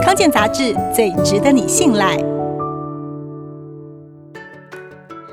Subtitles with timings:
[0.00, 2.16] 康健杂志最值得你信赖。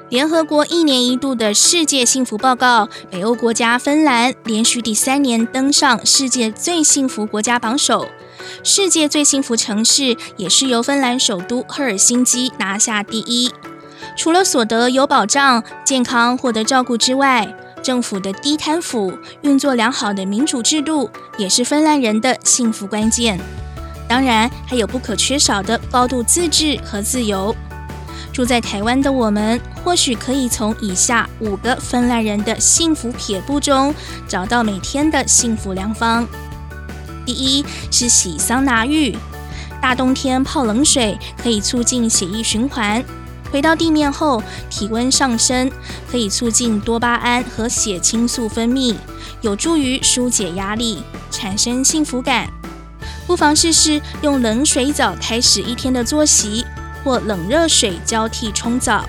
[0.09, 8.07] 联合国一年一度的世界幸福报告，北欧国家芬兰连续第三年登上世界最幸福国家榜首。
[8.63, 13.51] 世界最幸福城市也是由芬兰首都赫尔辛基拿下第一。
[14.17, 19.13] 除了所得有保障、健康获得照顾之外，政府的低贪腐、
[19.43, 23.39] 运作良好的民主制度，也是芬兰人的幸福关键。
[24.09, 27.55] 当然，还有不可缺少的高度自治和自由。
[28.33, 33.93] 住在台湾的我们，或许可以从以下五个芬兰人的幸福撇步中，
[34.27, 36.27] 找到每天的幸福良方。
[37.23, 39.15] 第一是洗桑拿浴，
[39.79, 43.03] 大冬天泡冷水可以促进血液循环，
[43.51, 45.69] 回到地面后体温上升，
[46.09, 48.95] 可以促进多巴胺和血清素分泌，
[49.41, 52.58] 有助于纾解压力，产生幸福感。
[53.27, 56.65] 不妨试试用冷水澡开始一天的作息。
[57.01, 59.07] 或冷热水交替冲澡。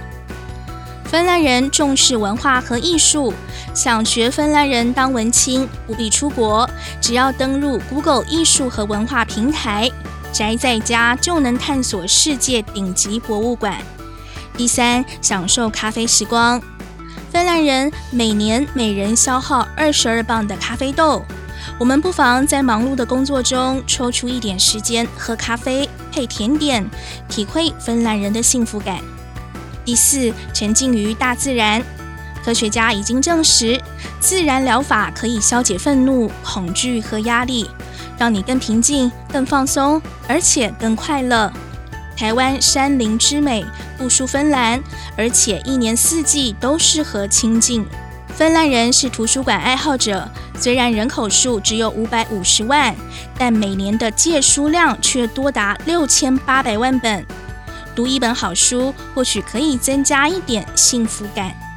[1.05, 3.35] 芬兰人重视文化和艺术，
[3.75, 6.71] 想学芬兰人当文青不必出国，
[7.01, 9.91] 只要登入 Google 艺术和文化平台，
[10.33, 13.77] 宅在家就能探索世界顶级博物馆。
[14.57, 16.63] 第三，享受咖啡时光。
[17.33, 21.25] 芬兰人每年每人消耗二十二磅的咖啡豆。
[21.79, 26.89] 我们不妨在忙碌的工作中抽出一点时间喝咖啡配甜点，
[27.29, 28.99] 体会芬兰人的幸福感。
[29.85, 31.83] 第四，沉浸于大自然。
[32.45, 33.81] 科学家已经证实，
[34.19, 37.69] 自然疗法可以消解愤怒、恐惧和压力，
[38.19, 41.53] 让你更平静、更放松，而且更快乐。
[42.17, 43.65] 台湾山林之美
[43.99, 44.83] 不输芬兰，
[45.17, 47.85] 而且一年四季都适合亲近。
[48.37, 50.27] 芬兰人是图书馆爱好者。
[50.59, 52.95] 虽然人口数只有五百五十万，
[53.39, 57.25] 但每年的借书量却多达六千八百万本。
[57.95, 61.70] 读一本好书，或许可以增加一点幸福感。